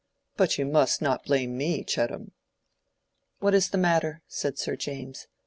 But 0.35 0.57
you 0.57 0.65
must 0.65 0.99
not 1.03 1.25
blame 1.25 1.55
me, 1.55 1.83
Chettam." 1.83 2.31
"What 3.37 3.53
is 3.53 3.69
the 3.69 3.77
matter?" 3.77 4.23
said 4.27 4.57
Sir 4.57 4.75
James. 4.75 5.27